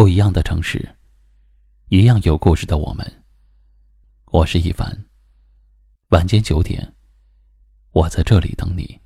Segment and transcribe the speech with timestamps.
[0.00, 0.96] 不一样的城市，
[1.90, 3.06] 一样有故事的我们。
[4.30, 5.04] 我是一凡。
[6.08, 6.94] 晚间九点，
[7.92, 8.98] 我在这里等你。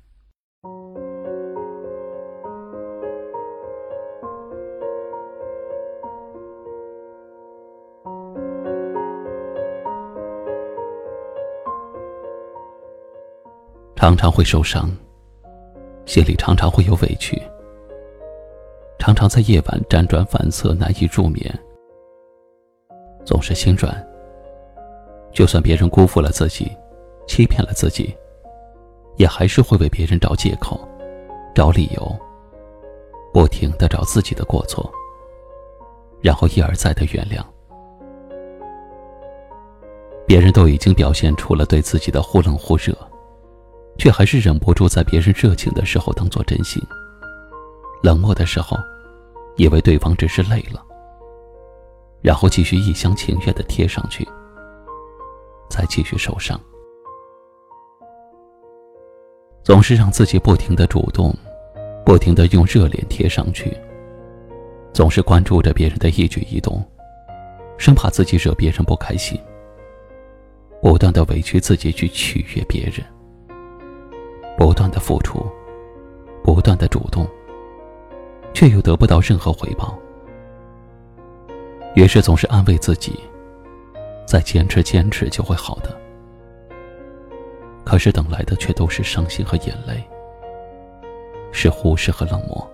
[13.97, 14.89] 常常会受伤，
[16.05, 17.37] 心里常常会有委屈。
[19.05, 21.47] 常常在夜晚辗转反侧，难以入眠。
[23.23, 23.95] 总是心软。
[25.31, 26.75] 就算别人辜负了自己，
[27.27, 28.11] 欺骗了自己，
[29.17, 30.79] 也还是会为别人找借口、
[31.53, 32.17] 找理由，
[33.31, 34.91] 不停的找自己的过错，
[36.19, 37.45] 然后一而再的原谅。
[40.25, 42.91] 别人都已经表现出了对自己的忽冷忽热，
[43.99, 46.81] 却还是忍不住在别人热情的时候当做真心，
[48.01, 48.75] 冷漠的时候。
[49.57, 50.83] 以为对方只是累了，
[52.21, 54.27] 然后继续一厢情愿的贴上去，
[55.69, 56.59] 再继续受伤。
[59.63, 61.33] 总是让自己不停的主动，
[62.05, 63.75] 不停的用热脸贴上去，
[64.93, 66.83] 总是关注着别人的一举一动，
[67.77, 69.39] 生怕自己惹别人不开心，
[70.81, 73.03] 不断的委屈自己去取悦别人，
[74.57, 75.43] 不断的付出，
[76.43, 77.25] 不断的主动。
[78.55, 79.99] 却又得不到任何回报，
[81.93, 83.19] 于是总是安慰自己
[84.25, 85.93] ：“再坚持坚持就会好的。”
[87.83, 90.01] 可是等来的却都是伤心和眼泪，
[91.51, 92.65] 是忽视和冷漠。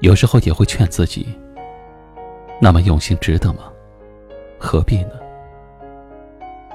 [0.00, 1.26] 有时候也会劝自己
[2.60, 3.72] ：“那么用心值得吗？
[4.58, 5.12] 何必呢？”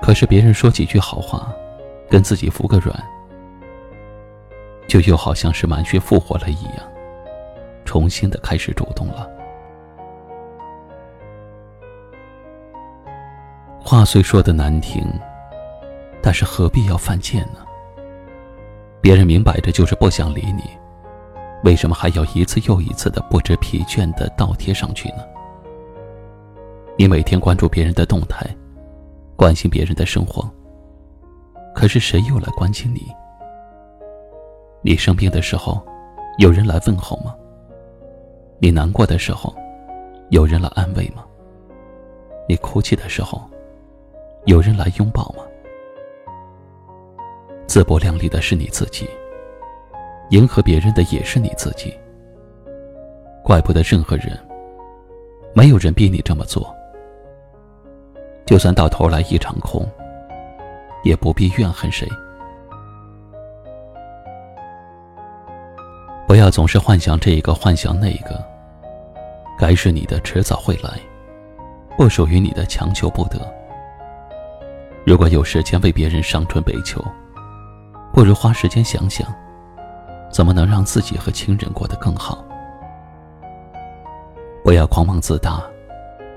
[0.02, 1.54] 可是别人说几句好话，
[2.10, 2.98] 跟自己服个软。
[4.88, 6.76] 就又好像是满血复活了一样，
[7.86, 9.30] 重新的开始主动了。
[13.80, 15.06] 话虽说的难听，
[16.22, 17.60] 但是何必要犯贱呢？
[19.02, 20.64] 别人明摆着就是不想理你，
[21.64, 25.24] 为什么还要一次又一次的不知疲倦的倒贴上去呢？
[26.98, 28.46] 你每天关注别人的动态，
[29.36, 30.50] 关心别人的生活，
[31.76, 33.08] 可是谁又来关心你？
[34.88, 35.86] 你生病的时候，
[36.38, 37.36] 有人来问候吗？
[38.58, 39.54] 你难过的时候，
[40.30, 41.26] 有人来安慰吗？
[42.48, 43.42] 你哭泣的时候，
[44.46, 45.44] 有人来拥抱吗？
[47.68, 49.06] 自不量力的是你自己，
[50.30, 51.94] 迎合别人的也是你自己。
[53.44, 54.40] 怪不得任何人，
[55.54, 56.74] 没有人逼你这么做。
[58.46, 59.86] 就算到头来一场空，
[61.04, 62.08] 也不必怨恨谁。
[66.38, 68.40] 不要总是幻想这一个，幻想那一个。
[69.58, 70.92] 该是你的，迟早会来；
[71.98, 73.40] 不属于你的，强求不得。
[75.04, 77.04] 如果有时间为别人伤春悲秋，
[78.14, 79.28] 不如花时间想想，
[80.32, 82.46] 怎么能让自己和亲人过得更好。
[84.64, 85.60] 不要狂妄自大，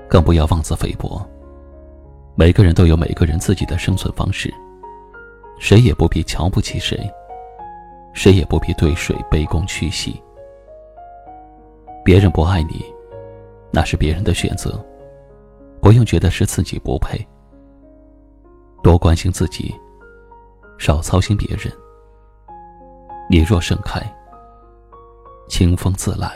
[0.09, 1.23] 更不要妄自菲薄。
[2.33, 4.51] 每个人都有每个人自己的生存方式，
[5.59, 6.99] 谁也不必瞧不起谁。
[8.13, 10.21] 谁也不必对谁卑躬屈膝。
[12.03, 12.83] 别人不爱你，
[13.71, 14.83] 那是别人的选择，
[15.81, 17.25] 不用觉得是自己不配。
[18.83, 19.73] 多关心自己，
[20.77, 21.71] 少操心别人。
[23.29, 24.01] 你若盛开，
[25.47, 26.35] 清风自来。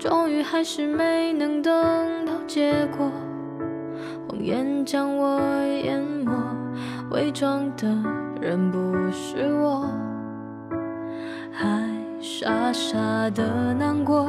[0.00, 3.12] 终于还是没能等到结果，
[4.26, 5.38] 谎言将我
[5.84, 6.32] 淹没，
[7.10, 7.86] 伪装的
[8.40, 8.78] 人不
[9.12, 9.86] 是我，
[11.52, 11.86] 还
[12.18, 12.96] 傻傻
[13.34, 14.26] 的难过，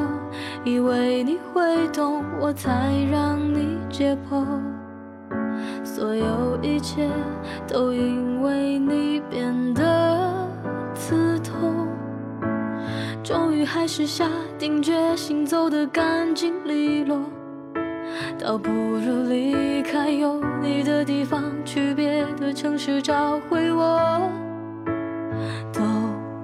[0.66, 4.46] 以为你会懂，我才让你解剖，
[5.86, 7.08] 所有一切
[7.66, 10.41] 都因为你变得。
[13.24, 14.28] 终于还是下
[14.58, 17.20] 定决心走得干净利落，
[18.40, 24.22] 倒不如离开有你的地方，去别的城市找回我。
[25.72, 25.82] 都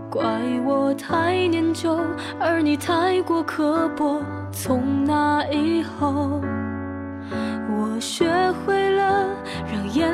[0.09, 0.23] 怪
[0.63, 1.99] 我太念旧，
[2.39, 4.21] 而你太过刻薄。
[4.51, 6.39] 从那以后，
[7.69, 8.25] 我学
[8.65, 9.27] 会了
[9.71, 10.06] 让眼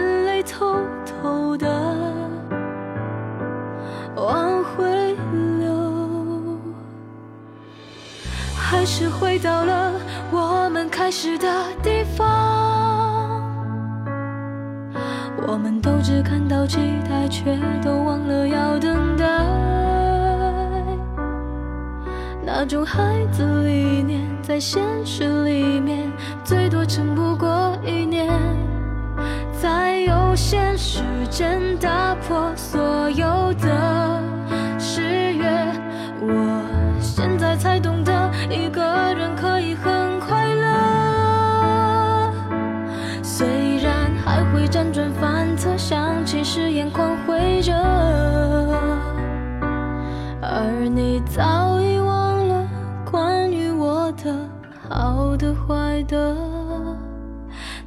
[8.84, 9.94] 还是回到了
[10.30, 11.48] 我们开始的
[11.82, 13.42] 地方。
[15.48, 19.26] 我们都只看到期待，却都忘了要等待。
[22.46, 26.12] 那种孩子理念，在现实里面，
[26.44, 28.28] 最多撑不过一年。
[29.62, 34.03] 在有限时间打破所有的
[46.84, 47.74] 眼眶会热，
[50.42, 52.68] 而你早已忘了
[53.10, 54.38] 关于我的
[54.90, 56.36] 好的坏的。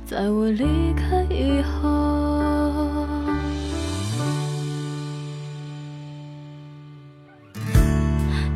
[0.07, 3.07] 在我离开以后，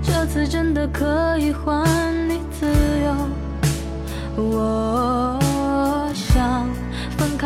[0.02, 1.84] 这次真的可以还
[2.26, 2.66] 你自
[3.04, 3.14] 由。
[4.42, 5.09] 我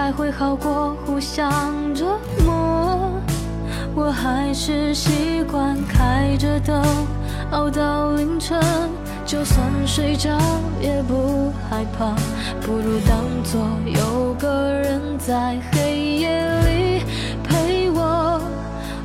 [0.04, 1.50] 才会好过互相
[1.94, 2.04] 折
[2.44, 3.10] 磨，
[3.94, 6.84] 我还是习惯开着灯
[7.52, 8.60] 熬到凌晨。
[9.24, 10.28] 就算睡着
[10.78, 12.14] 也不害怕，
[12.60, 17.02] 不如当作有个人在黑夜里
[17.42, 18.38] 陪我。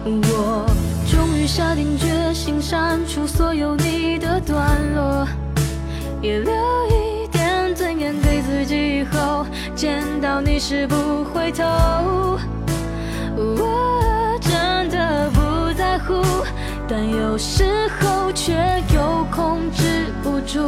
[0.03, 0.65] 我
[1.09, 5.25] 终于下定决心删除所有你的段落，
[6.21, 6.51] 也留
[6.89, 9.45] 一点尊严给自己，以后
[9.79, 11.63] 见到你时不回头。
[13.37, 16.21] 我真的不在乎。
[16.85, 17.63] 但有时
[17.97, 18.51] 候却
[18.93, 20.67] 又控制不住，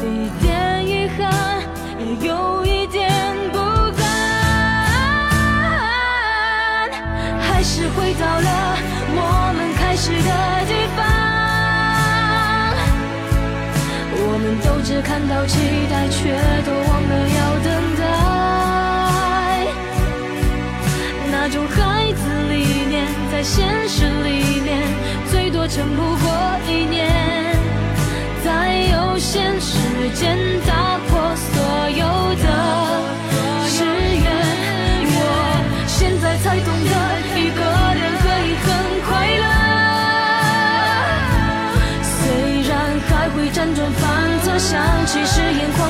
[0.00, 1.30] 一点遗憾，
[1.98, 3.12] 也有一点
[3.52, 3.58] 不
[3.94, 4.06] 甘，
[7.38, 8.78] 还是回到了
[9.18, 10.30] 我们开始的
[10.66, 11.04] 地方。
[14.18, 15.58] 我们都只看到期
[15.90, 16.32] 待，却
[23.46, 24.82] 现实里面。
[25.30, 26.24] 最多撑不过
[26.68, 27.06] 一年，
[28.44, 28.50] 在
[28.92, 29.78] 有限时
[30.14, 31.54] 间打破所
[31.90, 32.04] 有
[32.42, 32.46] 的
[33.68, 34.26] 誓言。
[35.08, 35.20] 我
[35.86, 36.92] 现在才懂得，
[37.38, 37.60] 一个
[37.94, 38.68] 人可以很
[39.06, 39.08] 快
[39.42, 39.46] 乐。
[42.02, 42.18] 虽
[42.68, 42.70] 然
[43.08, 44.04] 还会辗转反
[44.42, 44.74] 侧，想
[45.06, 45.80] 起时眼眶